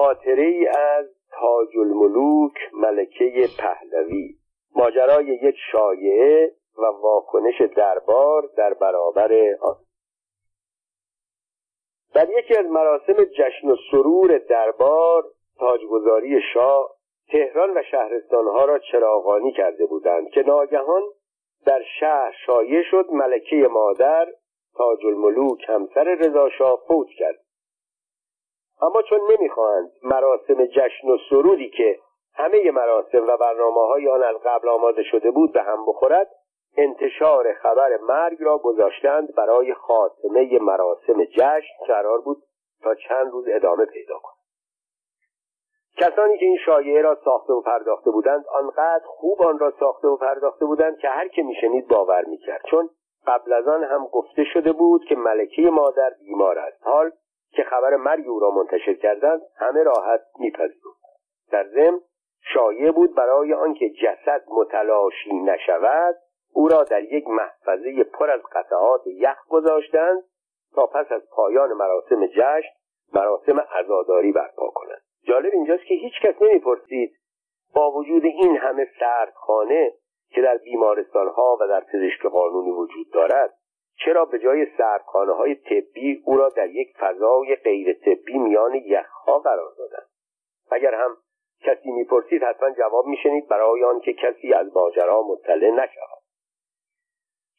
[0.00, 4.34] خاطره ای از تاج الملوک ملکه پهلوی.
[4.76, 9.76] ماجرای یک شایعه و واکنش دربار در برابر آن.
[12.14, 15.24] در یکی از مراسم جشن و سرور دربار
[15.58, 16.90] تاجگذاری شاه
[17.32, 21.02] تهران و شهرستانها را چراغانی کرده بودند که ناگهان
[21.66, 24.28] در شهر شایع شد ملکه مادر
[24.76, 27.49] تاج الملوک همسر رضاشاه فوت کرد.
[28.82, 31.98] اما چون نمی‌خواهند مراسم جشن و سرودی که
[32.34, 36.30] همه مراسم و برنامه های آن از قبل آماده شده بود به هم بخورد
[36.76, 41.84] انتشار خبر مرگ را گذاشتند برای خاتمه مراسم جشن.
[41.86, 42.42] قرار بود
[42.82, 44.40] تا چند روز ادامه پیدا کند.
[45.98, 50.16] کسانی که این شایعه را ساخته و پرداخته بودند آنقدر خوب آن را ساخته و
[50.16, 52.62] پرداخته بودند که هر که میشنید باور می‌کرد.
[52.70, 52.90] چون
[53.26, 56.86] قبل از آن هم گفته شده بود که ملکه مادر بیمار است.
[56.86, 57.10] حال
[57.52, 60.94] که خبر مرگ او را منتشر کردند همه راحت میپذیرند
[61.52, 62.00] در ضمن
[62.54, 66.16] شایع بود برای آنکه جسد متلاشی نشود
[66.54, 70.22] او را در یک محفظه پر از قطعات یخ گذاشتند
[70.74, 72.74] تا پس از پایان مراسم جشن
[73.14, 75.02] مراسم عزاداری برپا کنند.
[75.24, 77.12] جالب اینجاست که هیچ کس نمی‌پرسید
[77.74, 79.92] با وجود این همه سردخانه
[80.30, 83.54] که در بیمارستان ها و در پزشک قانونی وجود دارد
[84.04, 89.38] چرا به جای سردخانه های طبی او را در یک فضای غیر طبی میان یخها
[89.38, 90.08] قرار دادند
[90.70, 91.16] اگر هم
[91.60, 96.20] کسی می‌پرسید حتما جواب میشنید برای آنکه کسی از ماجرا مطلع نشود.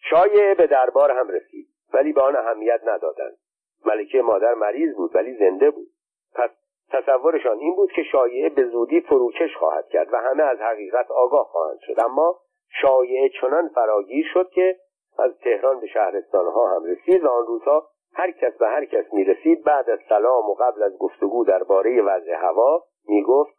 [0.10, 3.38] شایعه به دربار هم رسید ولی به آن اهمیت ندادند.
[3.86, 5.88] ملکه مادر مریض بود ولی زنده بود.
[6.36, 6.50] پس
[6.92, 11.46] تصورشان این بود که شایعه به زودی فروکش خواهد کرد و همه از حقیقت آگاه
[11.46, 12.00] خواهند شد.
[12.06, 12.40] اما
[12.82, 14.76] شایعه چنان فراگیر شد که
[15.22, 19.24] از تهران به شهرستانها هم رسید و آن روزها هر کس به هر کس می
[19.24, 23.56] رسید بعد از سلام و قبل از گفتگو درباره وضع هوا می گفت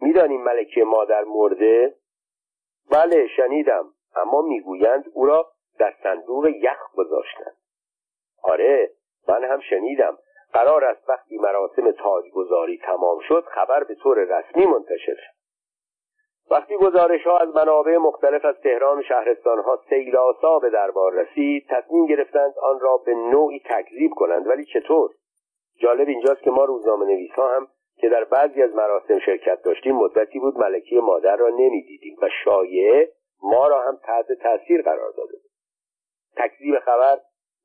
[0.00, 1.94] می‌دانیم ملکه مادر مرده؟
[2.90, 3.84] بله شنیدم.
[4.16, 5.46] اما می‌گویند او را
[5.78, 7.56] در صندوق یخ گذاشتند.
[8.42, 8.90] آره
[9.28, 10.18] من هم شنیدم.
[10.52, 15.39] قرار است وقتی مراسم تاجگذاری تمام شد خبر به طور رسمی منتشر شد
[16.50, 21.66] وقتی گزارش ها از منابع مختلف از تهران و شهرستان ها سیلاسا به دربار رسید
[21.68, 24.46] تصمیم گرفتند آن را به نوعی تکذیب کنند.
[24.46, 25.10] ولی چطور؟
[25.78, 29.96] جالب اینجاست که ما روزنامه نویس ها هم که در بعضی از مراسم شرکت داشتیم
[29.96, 33.12] مدتی بود ملکه مادر را نمی‌دیدیم و شایعه
[33.42, 35.50] ما را هم تحت تاثیر قرار داده بود.
[36.36, 37.18] تکذیب خبر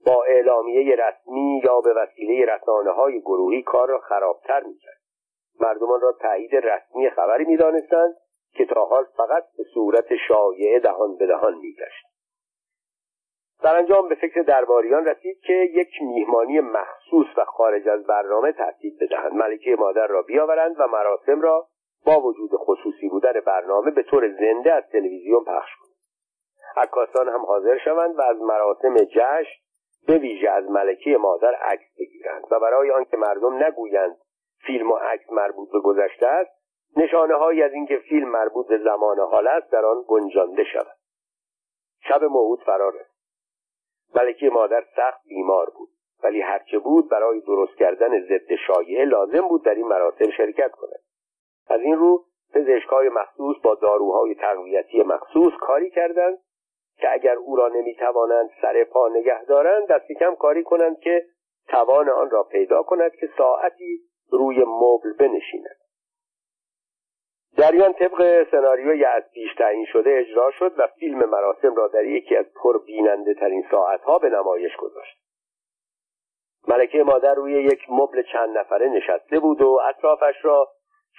[0.05, 5.01] با اعلامیه رسمی یا به وسیله رسانه های گروهی کار را خرابتر می‌کرد.
[5.59, 8.15] مردمان را تایید رسمی خبری می‌دانستند
[8.55, 12.05] که تا حال فقط به صورت شایعه دهان به دهان میگشت.
[13.61, 19.33] سرانجام به فکر درباریان رسید که یک میهمانی مخصوص و خارج از برنامه ترتیب بدهند.
[19.33, 21.67] ملکه مادر را بیاورند و مراسم را
[22.05, 25.95] با وجود خصوصی بودن برنامه به طور زنده از تلویزیون پخش کنند.
[26.77, 29.65] عکاسان هم حاضر شوند و از مراسم جشن
[30.07, 34.17] به ویژه از ملکه مادر عکس بگیرند و برای آنکه مردم نگویند
[34.65, 36.51] فیلم و عکس مربوط به گذشته است
[36.97, 40.97] نشانه هایی از اینکه فیلم مربوط به زمان حال است در آن گنجانده شود.
[42.07, 42.93] شب موعود فرار
[44.15, 45.89] ملکه مادر سخت بیمار بود
[46.23, 50.99] ولی هرچه بود برای درست کردن ضد شایعه لازم بود در این مراسم شرکت کند.
[51.67, 56.37] از این رو پزشکهای مخصوص با داروهای تقویتی مخصوص کاری کردند
[56.97, 61.25] که اگر او را نمی‌توانند سر پا نگه دارند دست کم کاری کنند که
[61.67, 63.99] توان آن را پیدا کند که ساعتی
[64.31, 65.84] روی مبل بنشیند.
[67.57, 72.35] جریان طبق سناریوی از پیش تعیین شده اجرا شد و فیلم مراسم را در یکی
[72.35, 75.17] از پر بیننده ترین ساعتها به نمایش گذاشت.
[76.67, 80.67] ملکه مادر روی یک مبل چند نفره نشسته بود و اطرافش را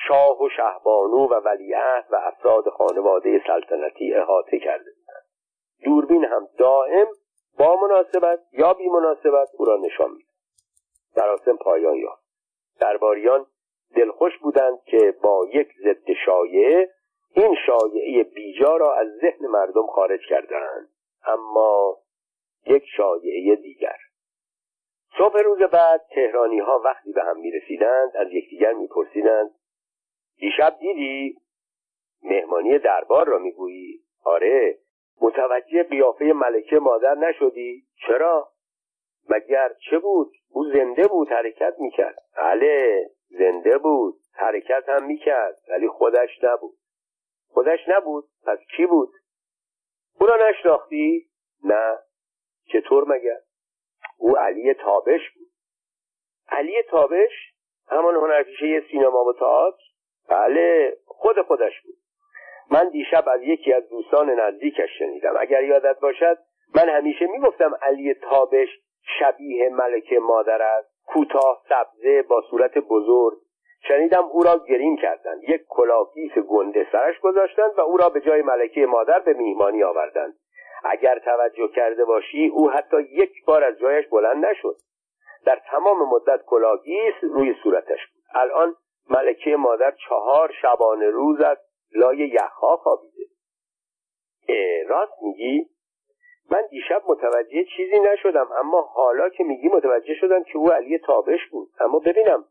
[0.09, 5.27] شاه و شهبانو و ولیعهد و افراد خانواده سلطنتی احاطه کرده بودند.
[5.85, 7.07] دوربین هم دائم
[7.59, 10.27] با مناسبت یا بی مناسبت او را نشان می‌داد.
[11.17, 12.27] مراسم پایان یافت.
[12.81, 13.47] درباریان
[13.95, 16.91] دلخوش بودند که با یک ضد شایعه
[17.35, 20.89] این شایعه بیجا را از ذهن مردم خارج کردند
[21.27, 21.99] اما
[22.67, 23.97] یک شایعه دیگر
[25.19, 29.51] صبح روز بعد تهرانی ها وقتی به هم می رسیدند از یکدیگر می پرسیدند
[30.39, 31.37] دیشب دیدی؟
[32.23, 34.79] مهمانی دربار را می‌گویی؟ آره
[35.21, 38.49] متوجه قیافه ملکه مادر نشدی؟ چرا؟
[39.31, 43.07] مگر چه بود؟ او زنده بود حرکت می‌کرد بله
[43.39, 46.77] زنده بود حرکت هم می‌کرد ولی خودش نبود.
[47.49, 49.13] خودش نبود پس کی بود؟
[50.21, 51.27] او را نشناختی؟
[51.65, 51.99] نه.
[52.73, 53.39] چطور مگر
[54.19, 55.49] او علی تابش بود.
[56.49, 57.33] علی تابش
[57.89, 59.83] همان هنرپیشه سینما و تئاتر؟
[60.29, 61.97] بله خود خودش بود.
[62.71, 65.35] من دیشب از یکی از دوستان نزدیکش شنیدم.
[65.39, 66.39] اگر یادت باشد
[66.75, 68.69] من همیشه می‌گفتم علی تابش
[69.19, 70.96] شبیه ملکه مادر است.
[71.07, 73.39] کوتاه سبزه با صورت بزرگ
[73.89, 75.43] شنیدم او را گریم کردند.
[75.43, 80.35] یک کلاهگیس گنده سرش گذاشتند و او را به جای ملکه مادر به میهمانی آوردند.
[80.85, 84.77] اگر توجه کرده باشی او حتی یک بار از جایش بلند نشد.
[85.45, 88.23] در تمام مدت کلاهگیس روی صورتش بود.
[88.35, 88.77] الان
[89.11, 91.59] ملکه مادر چهار شبانه روز از
[91.95, 93.27] لای یخها خوابیده.
[94.89, 95.67] راست میگی؟
[96.51, 101.47] من دیشب متوجه چیزی نشدم اما حالا که میگی متوجه شدم که او علی تابش
[101.51, 101.69] بود.
[101.81, 102.45] اما ببینم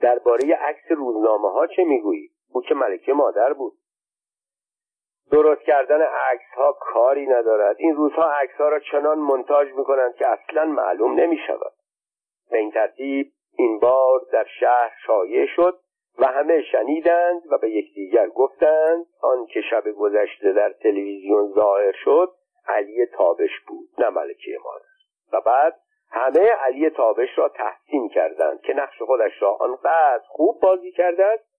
[0.00, 3.72] درباره عکس روزنامه ها چه می‌گویی؟ او که ملکه مادر بود.
[5.30, 7.76] درست کردن عکس ها کاری ندارد.
[7.78, 11.72] این روزها عکس ها را چنان منتاج می‌کنند که اصلا معلوم نمی شود
[12.50, 15.80] به این ترتیب این بار در شهر شایع شد
[16.18, 19.06] و همه شنیدند و به یکدیگر گفتند.
[19.22, 22.32] آن که شب گذشته در تلویزیون ظاهر شد
[22.70, 24.84] علی تابش بود نه ملکه مادر
[25.32, 25.80] و بعد
[26.10, 31.50] همه علی تابش را تحسین کردند که نقش خودش را آنقدر خوب بازی کرده است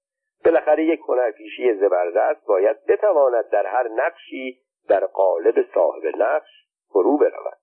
[0.46, 4.60] بالاخره یک هنرپیشی زبردست باید بتواند در هر نقشی
[4.90, 6.50] در قالب صاحب نقش
[6.94, 7.58] فرو برود.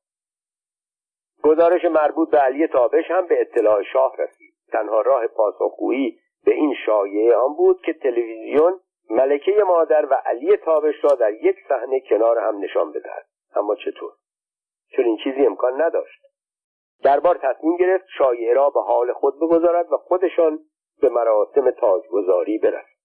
[1.44, 4.54] گزارش مربوط به علی تابش هم به اطلاع شاه رسید.
[4.72, 8.80] تنها راه پاسخگویی به این شایعه آن بود که تلویزیون
[9.10, 13.26] ملکه مادر و علی تابش را در یک صحنه کنار هم نشان بدهد.
[13.56, 14.12] اما چطور؟
[14.96, 16.22] چون این چیزی امکان نداشت.
[17.02, 20.58] دربار تصمیم گرفت شایعه را به حال خود بگذارد و خودشان
[21.00, 22.98] به مراسم تاجگذاری برسد.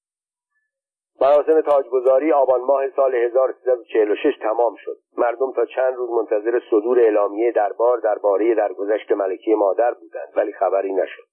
[1.22, 4.98] مراسم تاجگذاری آبان ماه سال 1346 تمام شد.
[5.18, 10.94] مردم تا چند روز منتظر صدور اعلامیه دربار درباره درگذشت ملکه مادر بودند ولی خبری
[10.94, 11.24] نشد.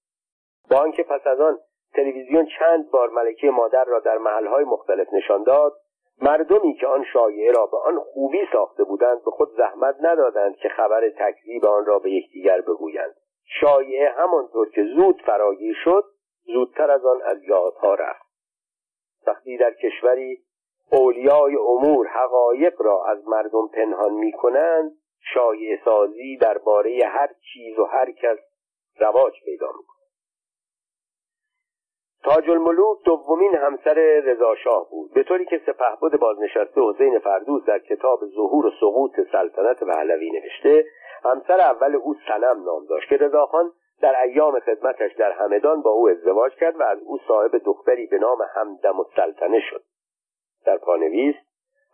[0.70, 1.58] با آنکه پس از آن
[1.94, 5.72] تلویزیون چند بار ملکه مادر را در محلهای مختلف نشان داد
[6.22, 10.68] مردمی که آن شایعه را به آن خوبی ساخته بودند به خود زحمت ندادند که
[10.68, 13.14] خبر تکذیب آن را به یکدیگر بگویند.
[13.60, 16.04] شایعه همانطور که زود فراگیر شد
[16.44, 18.30] زودتر از آن از یادها رفت.
[19.26, 20.38] وقتی در کشوری
[20.92, 24.92] اولیای امور حقایق را از مردم پنهان می کنند
[25.34, 28.38] شایع سازی درباره هر چیز و هر کس
[29.00, 29.99] رواج پیدا می
[32.24, 33.94] تاج الملوک دومین همسر
[34.24, 35.12] رضاشاه بود.
[35.14, 40.84] به طوری که سپهبد بازنشسته حسین فردوس در کتاب ظهور و سقوط سلطنت پهلوی نوشته
[41.24, 43.72] همسر اول او سنم نام داشت که رضاخان
[44.02, 48.18] در ایام خدمتش در همدان با او ازدواج کرد و از او صاحب دختری به
[48.18, 49.82] نام همدم السلطنه شد.
[50.66, 51.34] در پانویس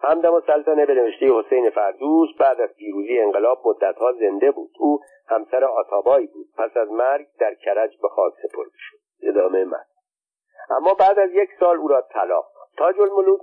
[0.02, 4.70] همدم السلطنه به نوشته حسین فردوس بعد از پیروزی انقلاب مدتها زنده بود.
[4.78, 6.46] او همسر آتابایی بود.
[6.58, 8.96] پس از مرگ در کرج به خاک سپرده شد.
[9.22, 9.84] ادامه من
[10.70, 13.40] اما بعد از یک سال او را طلاق تاج الملوک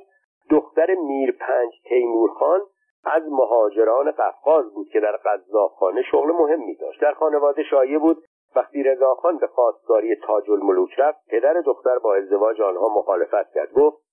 [0.50, 2.62] دختر میر پنج تیمورخان
[3.06, 8.18] از مهاجران قفقاز بود که در قزاقخانه شغل مهمی داشت در خانواده شایع بود.
[8.56, 13.74] وقتی رضاخان به خواستگاری تاج الملوک رفت پدر دختر با ازدواج آنها مخالفت کرد.
[13.74, 14.04] گفت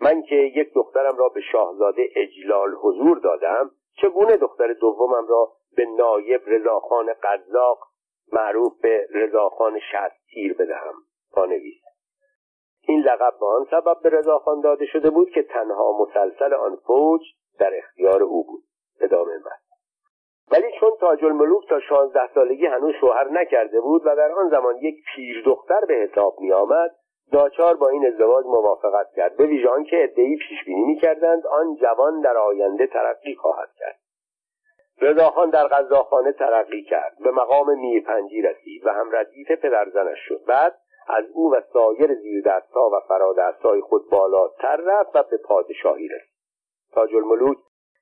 [0.00, 3.70] من که یک دخترم را به شاهزاده اجلال حضور دادم
[4.02, 7.78] چگونه دختر دومم را به نایب رضاخان قزاق
[8.32, 10.94] معروف به رضاخان شست تیر بدهم؟
[11.32, 11.81] پانویس
[12.88, 17.20] این لقب به آن سبب به رضاخان داده شده بود که تنها مسلسل آن فوج
[17.58, 18.62] در اختیار او بود.
[19.00, 19.56] ادامه من
[20.52, 24.76] ولی چون تاج الملوک تا شانزده سالگی هنوز شوهر نکرده بود و در آن زمان
[24.76, 26.90] یک پیر دختر به حساب می آمد
[27.32, 29.36] داچار با این ازدواج موافقت کرد.
[29.36, 33.98] به ویژه آنکه عدهای پیش بینی می‌کردند آن جوان در آینده ترقی خواهد کرد.
[35.00, 37.16] رضاخان در غذاخانه ترقی کرد.
[37.24, 40.44] به مقام میرپنجی رسید و هم ردیف پدرزنش شد.
[40.46, 40.74] بعد
[41.08, 46.32] از او و سایر زیردستها و فرادستهای خود بالاتر رفت و به پادشاهی رسید.
[46.92, 47.58] تاج الملوک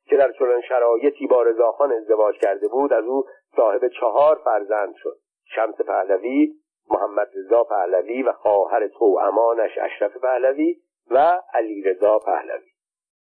[0.06, 3.24] که در چنان شرایطی با رضاخان ازدواج کرده بود از او
[3.56, 5.16] صاحب چهار فرزند شد.
[5.44, 6.54] شمس پهلوی
[6.90, 10.76] محمد رضا پهلوی و خواهر توامانش اشرف پهلوی
[11.10, 12.70] و علی رضا پهلوی.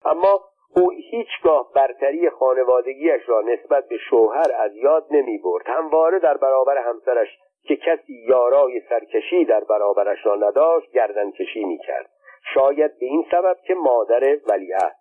[0.05, 6.37] اما او هیچگاه برتری خانوادگیش را نسبت به شوهر از یاد نمی برد همواره در
[6.37, 7.27] برابر همسرش
[7.63, 12.09] که کسی یارای سرکشی در برابرش را نداشت گردن کشی می کرد
[12.53, 14.95] شاید به این سبب که مادر ولیعهد.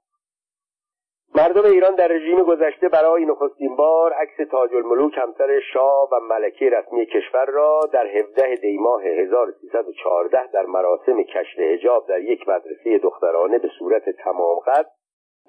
[1.35, 6.71] مردم ایران در رژیم گذشته برای نخستین بار عکس تاج الملوک همسر شاه و ملکه
[6.71, 12.99] رسمی کشور را در 17 دی ماه 1314 در مراسم کشف حجاب در یک مدرسه
[12.99, 14.87] دخترانه به صورت تمام قد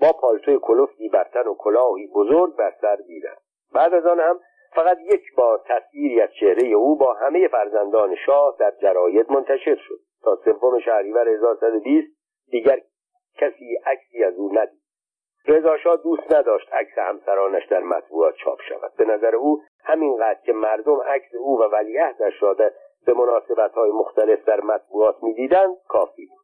[0.01, 3.38] با پالتوی کلفتی بر تن و کلاهی بزرگ بر سر دیدند
[3.74, 4.39] بعد از آن هم
[4.75, 10.00] فقط یک بار تصویری از چهره او با همه فرزندان شاه در جراید منتشر شد
[10.24, 12.07] تا سوم شهریور 1120
[12.51, 12.81] دیگر
[13.38, 14.81] کسی عکسی از او ندید.
[15.48, 18.91] رضا دوست نداشت عکس همسرانش در مطبوعات چاپ شود.
[18.98, 22.53] به نظر او همینقدر که مردم عکس او و ولیعهدش را
[23.05, 26.40] به مناسبت های مختلف در مطبوعات می‌دیدند کافی بود.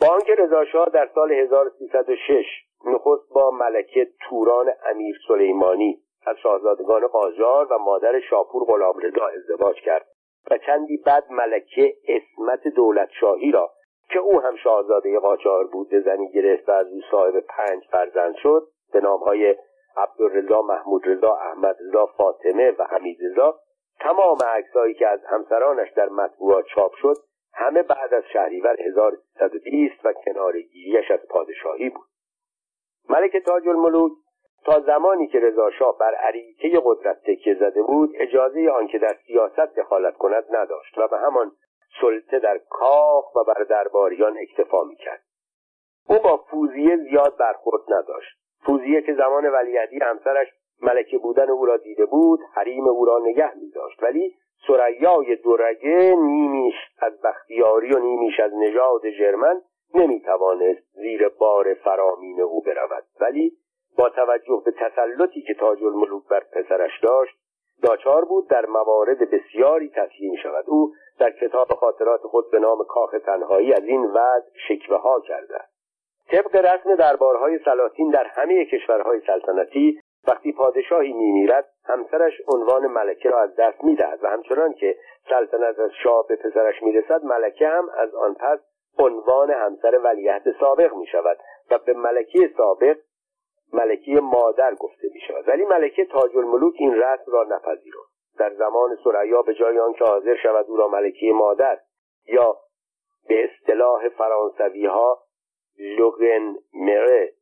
[0.00, 2.44] با آنکه رضا در سال 1306
[2.86, 10.06] نخست با ملکه توران امیر سلیمانی از شاهزادگان قاجار و مادر شاپور غلامرضا ازدواج کرد
[10.50, 13.70] و چندی بعد ملکه اسمت دولت شاهی را
[14.08, 18.34] که او هم شاهزاده قاجار بود به زنی گرفت و از او صاحب پنج فرزند
[18.36, 19.56] شد به نامهای
[19.96, 23.58] عبدالرضا محمود رضا احمد رضا فاطمه و حمید رضا
[24.00, 27.16] تمام عکسهایی که از همسرانش در مطبوعات چاپ شد
[27.54, 32.06] همه بعد از شهریور 1320 و کنارگیریش از پادشاهی بود.
[33.08, 34.12] ملک تاج الملوک
[34.64, 39.76] تا زمانی که رضا شاه بر عریکه قدرت تکیه زده بود اجازه آنکه در سیاست
[39.76, 41.52] دخالت کند نداشت و به همان
[42.00, 45.22] سلطه در کاخ و بر درباریان اکتفا می‌کرد.
[46.08, 48.38] او با فوزیه زیاد برخورد نداشت.
[48.66, 50.48] فوزیه که زمان ولیعهدی همسرش
[50.82, 54.02] ملکه بودن او را دیده بود حریم او را نگه میداشت.
[54.02, 54.34] ولی
[54.66, 56.73] سریای دورگه نیمیش از
[57.34, 59.60] بختیاری و نیمیش از نژاد ژرمن
[59.94, 63.04] نمی‌توانست زیر بار فرامین او برود.
[63.20, 63.52] ولی
[63.98, 67.34] با توجه به تسلطی که تاج الملوک بر پسرش داشت
[67.82, 70.64] ناچار بود در موارد بسیاری تسلیم شود.
[70.68, 75.60] او در کتاب خاطرات خود به نام کاخ تنهایی از این وضع شکوه ها کرده
[76.30, 83.42] طبق رسم دربارهای سلاطین در همه کشورهای سلطنتی وقتی پادشاهی میمیرد همسرش عنوان ملکه را
[83.42, 84.96] از دست می‌دهد و همچنان که
[85.28, 88.58] سلطنت از شاه به پسرش می‌رسد ملکه هم از آن پس
[88.98, 91.38] عنوان همسر ولیعهد سابق می شود
[91.70, 92.98] و به ملکه سابق
[93.72, 98.14] ملکه مادر گفته می شود ولی ملکه تاج الملوک این رسم را نپذیرفت.
[98.38, 101.78] در زمان سریا به جای آنکه حاضر شود او را ملکه مادر
[102.26, 102.56] یا
[103.28, 105.18] به اصطلاح فرانسوی ها
[105.78, 107.32] لوگن مره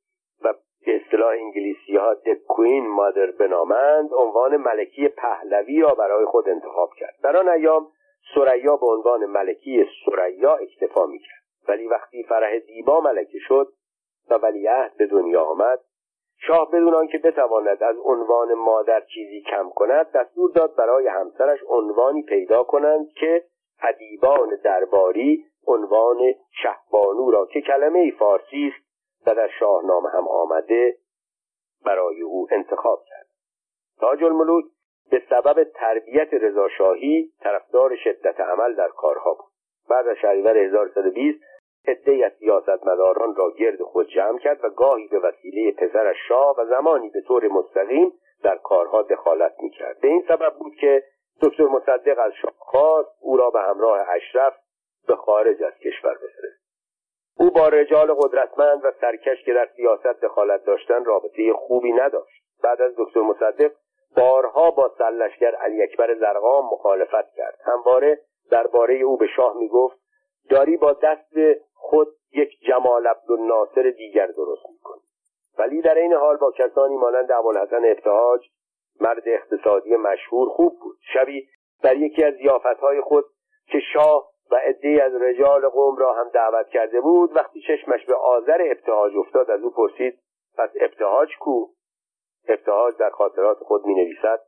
[0.87, 2.17] به اصطلاح انگلیسی ها
[2.49, 7.15] کوین مادر بنامند عنوان ملکی پهلوی را برای خود انتخاب کرد.
[7.23, 7.87] در آن ایام
[8.35, 11.43] سریا به عنوان ملکی سریا اکتفا می‌کرد.
[11.69, 13.69] ولی وقتی فرح دیبا ملکه شد
[14.31, 15.81] و ولیعهد به دنیا آمد
[16.47, 22.23] شاه بدون آنکه بتواند از عنوان مادر چیزی کم کند دستور داد برای همسرش عنوانی
[22.23, 23.45] پیدا کنند که
[23.83, 26.19] ادیبان درباری عنوان
[26.63, 28.82] شهبانو را که کلمه فارسی است
[29.27, 30.97] و در شاهنامه هم آمده
[31.85, 33.27] برای او انتخاب کرد.
[34.01, 34.65] تاج الملوک
[35.11, 39.53] به سبب تربیت رضاشاهی طرفدار شدت عمل در کارها بود.
[39.89, 41.39] بعد از شهریور 1120
[41.87, 46.67] عدهای از سیاستمداران را گرد خود جمع کرد و گاهی به وسیله پسرش شاه و
[46.67, 48.13] زمانی به طور مستقیم
[48.43, 50.01] در کارها دخالت می‌کرد.
[50.01, 51.03] به این سبب بود که
[51.43, 54.55] دکتر مصدق از شاه خواست او را به همراه اشرف
[55.09, 56.62] به خارج از کشور بفرست
[57.53, 62.43] با رجال قدرتمند و سرکش که در سیاست دخالت داشتن رابطه خوبی نداشت.
[62.63, 63.73] بعد از دکتر مصدق
[64.17, 67.59] بارها با سرلشگر علی اکبر زرقام مخالفت کرد.
[67.65, 69.99] همواره درباره او به شاه می‌گفت
[70.51, 75.03] داری با دست خود یک جمال عبدالناصر دیگر درست می‌کنی.
[75.59, 78.41] ولی در این حال با کسانی مانند ابوالحسن ابتهاج
[79.01, 80.97] مرد اقتصادی مشهور خوب بود.
[81.15, 81.49] شبی
[81.83, 83.25] در یکی از زیافتهای خود
[83.67, 87.37] که شاه و عدهای از رجال قوم را هم دعوت کرده بود.
[87.37, 90.19] وقتی چشمش به آذر ابتهاج افتاد از او پرسید
[90.59, 91.67] پس ابتهاج کو؟
[92.49, 94.41] ابتهاج در خاطرات خود می نویسد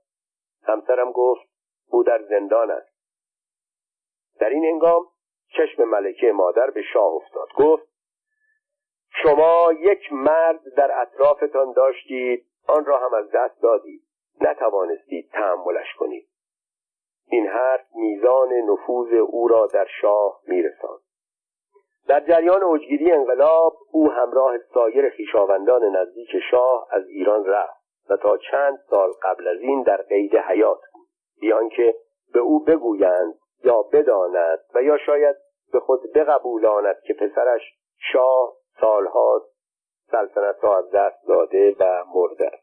[0.63, 1.49] همسرم گفت
[1.89, 2.95] او در زندان است.
[4.41, 5.07] در این هنگام
[5.57, 7.49] چشم ملکه مادر به شاه افتاد.
[7.57, 7.89] گفت
[9.23, 14.03] شما یک مرد در اطرافتان داشتید آن را هم از دست دادید.
[14.41, 16.29] نتوانستید تحملش کنید.
[17.27, 21.01] این حرف میزان نفوذ او را در شاه میرساند.
[22.09, 28.37] در جریان اوجگیری انقلاب او همراه سایر خویشاوندان نزدیک شاه از ایران رفت و تا
[28.37, 31.07] چند سال قبل از این در قید حیات بود.
[31.41, 31.95] بیان که
[32.35, 35.37] به او بگویند یا بداند و یا شاید
[35.73, 37.63] به خود بقبولاند که پسرش
[38.13, 39.43] شاه سالها
[40.11, 42.59] سلطنت را از دست داده و مرده